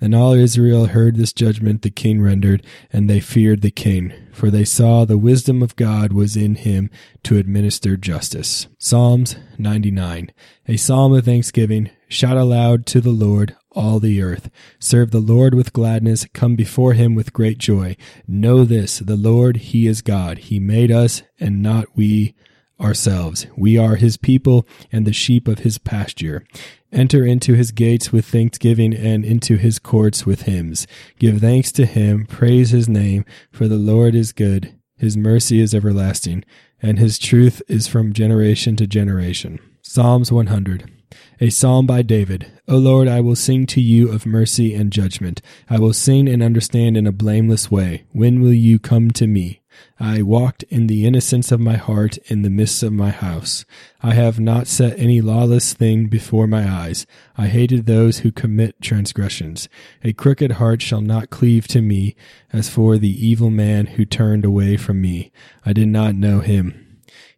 Then 0.00 0.14
all 0.14 0.32
Israel 0.32 0.86
heard 0.86 1.14
this 1.14 1.32
judgment 1.32 1.82
the 1.82 1.90
king 1.90 2.20
rendered, 2.20 2.66
and 2.92 3.08
they 3.08 3.20
feared 3.20 3.62
the 3.62 3.70
king, 3.70 4.12
for 4.32 4.50
they 4.50 4.64
saw 4.64 5.04
the 5.04 5.16
wisdom 5.16 5.62
of 5.62 5.76
God 5.76 6.12
was 6.12 6.36
in 6.36 6.56
him 6.56 6.90
to 7.22 7.36
administer 7.36 7.96
justice. 7.96 8.66
Psalms 8.78 9.36
99. 9.58 10.32
A 10.66 10.76
psalm 10.76 11.14
of 11.14 11.24
thanksgiving. 11.24 11.90
Shout 12.08 12.36
aloud 12.36 12.84
to 12.86 13.00
the 13.00 13.10
Lord, 13.10 13.54
all 13.70 14.00
the 14.00 14.20
earth. 14.20 14.50
Serve 14.80 15.12
the 15.12 15.20
Lord 15.20 15.54
with 15.54 15.72
gladness. 15.72 16.26
Come 16.34 16.56
before 16.56 16.94
him 16.94 17.14
with 17.14 17.32
great 17.32 17.58
joy. 17.58 17.96
Know 18.26 18.64
this, 18.64 18.98
the 18.98 19.16
Lord, 19.16 19.58
he 19.58 19.86
is 19.86 20.02
God. 20.02 20.38
He 20.38 20.58
made 20.58 20.90
us, 20.90 21.22
and 21.38 21.62
not 21.62 21.86
we 21.94 22.34
ourselves. 22.82 23.46
We 23.56 23.78
are 23.78 23.96
his 23.96 24.16
people 24.16 24.66
and 24.90 25.06
the 25.06 25.12
sheep 25.12 25.48
of 25.48 25.60
his 25.60 25.78
pasture. 25.78 26.44
Enter 26.92 27.24
into 27.24 27.54
his 27.54 27.72
gates 27.72 28.12
with 28.12 28.26
thanksgiving 28.26 28.94
and 28.94 29.24
into 29.24 29.56
his 29.56 29.78
courts 29.78 30.26
with 30.26 30.42
hymns. 30.42 30.86
Give 31.18 31.40
thanks 31.40 31.72
to 31.72 31.86
him, 31.86 32.26
praise 32.26 32.70
his 32.70 32.88
name, 32.88 33.24
for 33.50 33.68
the 33.68 33.76
Lord 33.76 34.14
is 34.14 34.32
good. 34.32 34.74
His 34.96 35.16
mercy 35.16 35.60
is 35.60 35.74
everlasting, 35.74 36.44
and 36.80 36.98
his 36.98 37.18
truth 37.18 37.62
is 37.66 37.86
from 37.86 38.12
generation 38.12 38.76
to 38.76 38.86
generation. 38.86 39.58
Psalms 39.82 40.30
100. 40.30 40.90
A 41.40 41.50
psalm 41.50 41.86
by 41.86 42.02
David. 42.02 42.50
O 42.68 42.76
Lord, 42.76 43.08
I 43.08 43.20
will 43.20 43.36
sing 43.36 43.66
to 43.66 43.80
you 43.80 44.10
of 44.10 44.26
mercy 44.26 44.74
and 44.74 44.92
judgment. 44.92 45.42
I 45.68 45.78
will 45.78 45.92
sing 45.92 46.28
and 46.28 46.42
understand 46.42 46.96
in 46.96 47.06
a 47.06 47.12
blameless 47.12 47.70
way. 47.70 48.04
When 48.12 48.40
will 48.40 48.52
you 48.52 48.78
come 48.78 49.10
to 49.12 49.26
me? 49.26 49.62
I 49.98 50.22
walked 50.22 50.64
in 50.64 50.86
the 50.86 51.06
innocence 51.06 51.52
of 51.52 51.60
my 51.60 51.76
heart 51.76 52.18
in 52.26 52.42
the 52.42 52.50
midst 52.50 52.82
of 52.82 52.92
my 52.92 53.10
house. 53.10 53.64
I 54.02 54.14
have 54.14 54.40
not 54.40 54.66
set 54.66 54.98
any 54.98 55.20
lawless 55.20 55.72
thing 55.72 56.06
before 56.06 56.46
my 56.46 56.68
eyes. 56.68 57.06
I 57.36 57.46
hated 57.46 57.86
those 57.86 58.18
who 58.18 58.32
commit 58.32 58.80
transgressions. 58.80 59.68
A 60.04 60.12
crooked 60.12 60.52
heart 60.52 60.82
shall 60.82 61.00
not 61.00 61.30
cleave 61.30 61.66
to 61.68 61.80
me. 61.80 62.16
As 62.52 62.68
for 62.68 62.98
the 62.98 63.26
evil 63.26 63.50
man 63.50 63.86
who 63.86 64.04
turned 64.04 64.44
away 64.44 64.76
from 64.76 65.00
me, 65.00 65.32
I 65.64 65.72
did 65.72 65.88
not 65.88 66.14
know 66.14 66.40
him. 66.40 66.81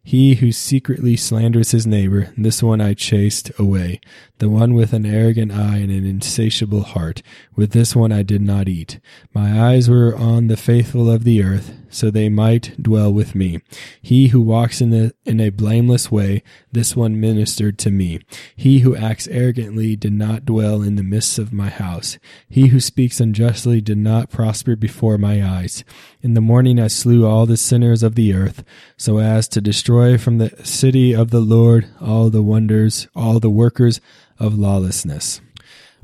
He 0.07 0.35
who 0.35 0.51
secretly 0.51 1.17
slanders 1.17 1.71
his 1.71 1.87
neighbor, 1.87 2.31
this 2.37 2.61
one 2.61 2.79
I 2.79 2.93
chased 2.93 3.51
away. 3.57 3.99
The 4.37 4.49
one 4.49 4.75
with 4.75 4.93
an 4.93 5.03
arrogant 5.03 5.51
eye 5.51 5.77
and 5.77 5.91
an 5.91 6.05
insatiable 6.05 6.83
heart, 6.83 7.23
with 7.55 7.71
this 7.71 7.95
one 7.95 8.11
I 8.11 8.21
did 8.21 8.43
not 8.43 8.69
eat. 8.69 8.99
My 9.33 9.59
eyes 9.59 9.89
were 9.89 10.15
on 10.15 10.45
the 10.45 10.57
faithful 10.57 11.09
of 11.09 11.23
the 11.23 11.41
earth, 11.41 11.73
so 11.95 12.11
they 12.11 12.27
might 12.27 12.75
dwell 12.81 13.09
with 13.09 13.35
me. 13.35 13.61
He 14.01 14.27
who 14.27 14.41
walks 14.41 14.81
in, 14.81 14.89
the, 14.89 15.15
in 15.23 15.39
a 15.39 15.49
blameless 15.49 16.11
way, 16.11 16.43
this 16.69 16.93
one 16.93 17.21
ministered 17.21 17.79
to 17.79 17.89
me. 17.89 18.19
He 18.53 18.79
who 18.79 18.97
acts 18.97 19.29
arrogantly 19.29 19.95
did 19.95 20.11
not 20.11 20.43
dwell 20.43 20.81
in 20.81 20.97
the 20.97 21.03
midst 21.03 21.39
of 21.39 21.53
my 21.53 21.69
house. 21.69 22.19
He 22.49 22.67
who 22.67 22.81
speaks 22.81 23.21
unjustly 23.21 23.79
did 23.79 23.97
not 23.97 24.29
prosper 24.29 24.75
before 24.75 25.17
my 25.17 25.41
eyes. 25.41 25.85
In 26.21 26.33
the 26.33 26.41
morning 26.41 26.81
I 26.81 26.87
slew 26.87 27.25
all 27.25 27.45
the 27.45 27.55
sinners 27.55 28.03
of 28.03 28.15
the 28.15 28.33
earth, 28.33 28.65
so 28.97 29.19
as 29.19 29.47
to 29.47 29.61
destroy 29.61 30.17
from 30.17 30.37
the 30.37 30.53
city 30.65 31.15
of 31.15 31.31
the 31.31 31.39
Lord 31.39 31.87
all 32.01 32.29
the 32.29 32.43
wonders, 32.43 33.07
all 33.15 33.39
the 33.39 33.49
workers 33.49 34.01
of 34.37 34.59
lawlessness. 34.59 35.39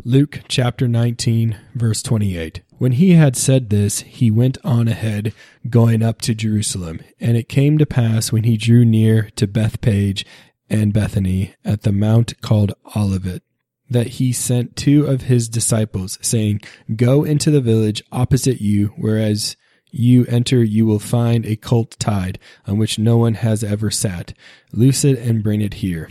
Luke 0.05 0.39
chapter 0.48 0.88
19, 0.88 1.57
verse 1.75 2.01
28. 2.01 2.62
When 2.81 2.93
he 2.93 3.11
had 3.11 3.35
said 3.35 3.69
this, 3.69 4.00
he 4.00 4.31
went 4.31 4.57
on 4.63 4.88
ahead, 4.88 5.35
going 5.69 6.01
up 6.01 6.19
to 6.21 6.33
Jerusalem. 6.33 7.01
And 7.19 7.38
it 7.38 7.47
came 7.47 7.77
to 7.77 7.85
pass 7.85 8.31
when 8.31 8.43
he 8.43 8.57
drew 8.57 8.83
near 8.85 9.29
to 9.35 9.45
Bethphage 9.45 10.25
and 10.67 10.91
Bethany 10.91 11.53
at 11.63 11.83
the 11.83 11.91
mount 11.91 12.41
called 12.41 12.73
Olivet, 12.95 13.43
that 13.88 14.07
he 14.17 14.33
sent 14.33 14.75
two 14.75 15.05
of 15.05 15.21
his 15.21 15.47
disciples, 15.47 16.17
saying, 16.23 16.61
Go 16.95 17.23
into 17.23 17.51
the 17.51 17.61
village 17.61 18.01
opposite 18.11 18.61
you, 18.61 18.95
whereas 18.97 19.55
you 19.91 20.25
enter, 20.25 20.63
you 20.63 20.88
will 20.88 20.97
find 20.97 21.45
a 21.45 21.57
colt 21.57 21.95
tied, 22.00 22.39
on 22.65 22.79
which 22.79 22.97
no 22.97 23.15
one 23.15 23.35
has 23.35 23.63
ever 23.63 23.91
sat. 23.91 24.33
Loose 24.71 25.05
it 25.05 25.19
and 25.19 25.43
bring 25.43 25.61
it 25.61 25.75
here. 25.75 26.09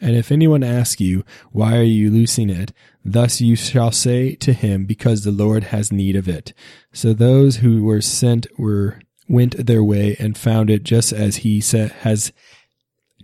And 0.00 0.16
if 0.16 0.32
anyone 0.32 0.62
asks 0.62 1.00
you, 1.00 1.24
Why 1.52 1.76
are 1.76 1.82
you 1.82 2.10
loosing 2.10 2.50
it? 2.50 2.72
Thus 3.04 3.40
you 3.40 3.56
shall 3.56 3.92
say 3.92 4.34
to 4.36 4.52
him, 4.52 4.86
Because 4.86 5.24
the 5.24 5.30
Lord 5.30 5.64
has 5.64 5.92
need 5.92 6.16
of 6.16 6.28
it. 6.28 6.52
So 6.92 7.12
those 7.12 7.56
who 7.56 7.84
were 7.84 8.00
sent 8.00 8.46
were 8.58 9.00
went 9.28 9.66
their 9.66 9.84
way 9.84 10.16
and 10.18 10.36
found 10.36 10.70
it 10.70 10.82
just 10.82 11.12
as 11.12 11.36
he 11.36 11.60
said 11.60 11.92
has 11.92 12.32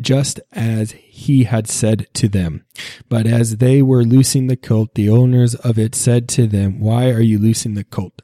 just 0.01 0.39
as 0.53 0.93
he 0.93 1.45
had 1.45 1.67
said 1.67 2.07
to 2.15 2.29
them. 2.29 2.65
But 3.09 3.27
as 3.27 3.57
they 3.57 3.83
were 3.83 4.05
loosing 4.05 4.47
the 4.47 4.57
colt, 4.57 4.95
the 4.95 5.09
owners 5.09 5.55
of 5.55 5.79
it 5.79 5.95
said 5.95 6.29
to 6.31 6.47
them, 6.47 6.81
Why 6.81 7.11
are 7.11 7.21
you 7.21 7.39
loosing 7.39 7.75
the 7.75 7.85
colt? 7.85 8.23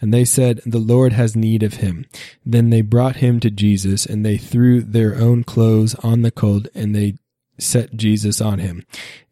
And 0.00 0.12
they 0.12 0.24
said, 0.24 0.60
The 0.64 0.78
Lord 0.78 1.12
has 1.12 1.36
need 1.36 1.62
of 1.62 1.74
him. 1.74 2.06
Then 2.44 2.70
they 2.70 2.80
brought 2.80 3.16
him 3.16 3.40
to 3.40 3.50
Jesus, 3.50 4.06
and 4.06 4.24
they 4.24 4.36
threw 4.36 4.80
their 4.80 5.14
own 5.16 5.44
clothes 5.44 5.94
on 5.96 6.22
the 6.22 6.30
colt, 6.30 6.68
and 6.74 6.94
they 6.94 7.14
set 7.58 7.94
Jesus 7.94 8.40
on 8.40 8.58
him. 8.58 8.84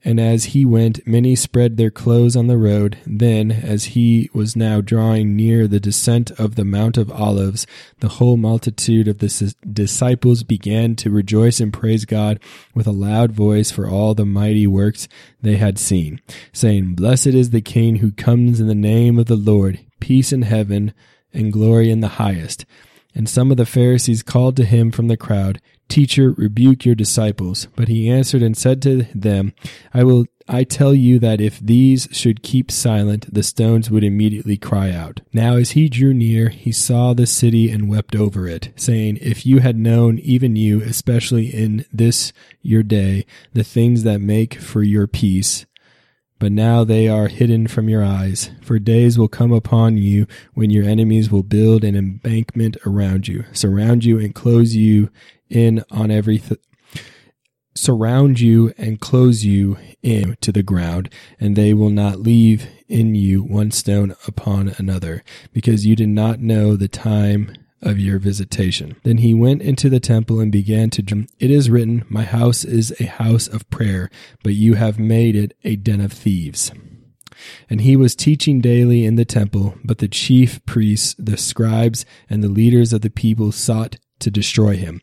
And 0.05 0.21
as 0.21 0.47
he 0.47 0.65
went, 0.65 1.05
many 1.05 1.35
spread 1.35 1.77
their 1.77 1.91
clothes 1.91 2.37
on 2.37 2.47
the 2.47 2.57
road. 2.57 2.97
Then, 3.05 3.51
as 3.51 3.87
he 3.87 4.31
was 4.33 4.55
now 4.55 4.81
drawing 4.81 5.35
near 5.35 5.67
the 5.67 5.81
descent 5.81 6.31
of 6.39 6.55
the 6.55 6.65
Mount 6.65 6.97
of 6.97 7.11
Olives, 7.11 7.67
the 7.99 8.11
whole 8.11 8.37
multitude 8.37 9.09
of 9.09 9.19
the 9.19 9.55
disciples 9.73 10.45
began 10.45 10.95
to 10.97 11.11
rejoice 11.11 11.59
and 11.59 11.73
praise 11.73 12.05
God 12.05 12.39
with 12.73 12.87
a 12.87 12.93
loud 12.93 13.33
voice 13.33 13.73
for 13.73 13.89
all 13.89 14.15
the 14.15 14.25
mighty 14.25 14.67
works 14.67 15.09
they 15.43 15.57
had 15.57 15.77
seen, 15.77 16.21
saying, 16.53 16.95
Blessed 16.95 17.27
is 17.29 17.51
the 17.51 17.61
King 17.61 17.97
who 17.97 18.13
comes 18.13 18.61
in 18.61 18.69
the 18.69 18.77
name 18.77 19.19
of 19.19 19.27
the 19.27 19.35
Lord, 19.35 19.81
peace 19.99 20.33
in 20.33 20.43
heaven 20.43 20.95
and 21.33 21.53
glory 21.53 21.91
in 21.91 22.01
the 22.01 22.09
highest. 22.09 22.65
And 23.13 23.29
some 23.29 23.51
of 23.51 23.57
the 23.57 23.67
Pharisees 23.67 24.23
called 24.23 24.57
to 24.57 24.65
him 24.65 24.93
from 24.93 25.09
the 25.09 25.17
crowd, 25.17 25.61
Teacher, 25.89 26.33
rebuke 26.33 26.85
your 26.85 26.95
disciples. 26.95 27.69
But 27.77 27.89
he 27.89 28.11
answered 28.11 28.43
and 28.43 28.57
said 28.57 28.83
to 28.83 29.07
them, 29.15 29.53
I 29.95 30.05
will 30.05 30.27
I 30.49 30.63
tell 30.63 30.95
you 30.95 31.19
that 31.19 31.41
if 31.41 31.59
these 31.59 32.09
should 32.13 32.45
keep 32.45 32.71
silent, 32.71 33.33
the 33.33 33.43
stones 33.43 33.91
would 33.91 34.05
immediately 34.05 34.57
cry 34.57 34.93
out. 34.93 35.21
Now 35.33 35.57
as 35.57 35.73
he 35.73 35.89
drew 35.89 36.15
near, 36.15 36.51
he 36.51 36.71
saw 36.71 37.15
the 37.15 37.27
city 37.27 37.69
and 37.69 37.89
wept 37.89 38.15
over 38.15 38.47
it, 38.47 38.73
saying, 38.77 39.19
If 39.21 39.45
you 39.45 39.59
had 39.59 39.77
known, 39.77 40.21
even 40.21 40.55
you, 40.55 40.83
especially 40.83 41.47
in 41.47 41.85
this 41.93 42.33
your 42.63 42.85
day, 42.85 43.27
the 43.55 43.65
things 43.65 44.05
that 44.05 44.21
make 44.21 44.55
for 44.55 44.85
your 44.85 45.09
peace, 45.09 45.67
but 46.39 46.53
now 46.53 46.85
they 46.85 47.09
are 47.09 47.29
hidden 47.29 47.67
from 47.67 47.89
your 47.89 48.05
eyes. 48.05 48.51
For 48.61 48.79
days 48.79 49.19
will 49.19 49.29
come 49.29 49.53
upon 49.53 49.97
you 49.97 50.27
when 50.55 50.71
your 50.71 50.85
enemies 50.85 51.31
will 51.31 51.43
build 51.43 51.83
an 51.83 51.97
embankment 51.97 52.77
around 52.87 53.27
you, 53.27 53.45
surround 53.53 54.05
you 54.05 54.19
and 54.19 54.35
close 54.35 54.77
you 54.77 55.11
in 55.49 55.85
on 55.91 56.11
every 56.11 56.39
th- 56.39 56.61
surround 57.75 58.41
you 58.41 58.73
and 58.79 59.01
close 59.01 59.45
you 59.45 59.77
in 60.03 60.37
to 60.41 60.53
the 60.53 60.63
ground, 60.63 61.13
and 61.39 61.57
they 61.57 61.75
will 61.75 61.91
not 61.91 62.21
leave 62.21 62.69
in 62.89 63.15
you 63.15 63.43
one 63.43 63.71
stone 63.71 64.15
upon 64.27 64.75
another, 64.79 65.23
because 65.53 65.87
you 65.87 65.97
did 65.97 66.09
not 66.09 66.41
know 66.41 66.77
the 66.77 66.89
time 66.89 67.53
of 67.83 67.99
your 67.99 68.19
visitation. 68.19 68.97
Then 69.03 69.19
he 69.19 69.35
went 69.35 69.63
into 69.63 69.89
the 69.89 70.01
temple 70.01 70.41
and 70.41 70.51
began 70.51 70.91
to. 70.91 71.27
It 71.39 71.51
is 71.51 71.71
written, 71.71 72.05
My 72.09 72.25
house 72.25 72.65
is 72.65 72.95
a 73.01 73.07
house 73.07 73.47
of 73.47 73.69
prayer, 73.71 74.11
but 74.43 74.55
you 74.55 74.75
have 74.75 74.99
made 74.99 75.37
it 75.37 75.55
a 75.63 75.77
den 75.77 76.01
of 76.01 76.13
thieves. 76.13 76.73
And 77.69 77.83
he 77.83 77.97
was 77.97 78.17
teaching 78.17 78.61
daily 78.61 79.05
in 79.05 79.17
the 79.17 79.27
temple, 79.27 79.75
but 79.85 79.99
the 79.99 80.09
chief 80.09 80.65
priests, 80.65 81.15
the 81.19 81.37
scribes, 81.37 82.07
and 82.31 82.43
the 82.43 82.49
leaders 82.49 82.95
of 82.95 83.03
the 83.03 83.11
people 83.11 83.53
sought 83.53 83.99
to 84.21 84.31
destroy 84.31 84.77
him, 84.77 85.01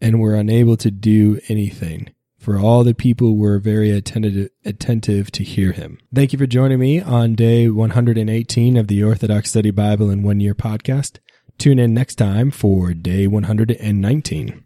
and 0.00 0.20
were 0.20 0.34
unable 0.34 0.76
to 0.78 0.90
do 0.90 1.40
anything. 1.48 2.12
For 2.38 2.58
all 2.58 2.82
the 2.82 2.92
people 2.92 3.36
were 3.36 3.60
very 3.60 3.90
attentive, 3.92 4.50
attentive 4.64 5.30
to 5.30 5.44
hear 5.44 5.70
him. 5.70 5.98
Thank 6.12 6.32
you 6.32 6.38
for 6.40 6.46
joining 6.48 6.80
me 6.80 7.00
on 7.00 7.36
day 7.36 7.68
118 7.68 8.76
of 8.76 8.88
the 8.88 9.04
Orthodox 9.04 9.50
Study 9.50 9.70
Bible 9.70 10.10
in 10.10 10.24
One 10.24 10.40
Year 10.40 10.54
podcast. 10.54 11.20
Tune 11.56 11.78
in 11.78 11.94
next 11.94 12.16
time 12.16 12.50
for 12.50 12.94
day 12.94 13.28
119. 13.28 14.60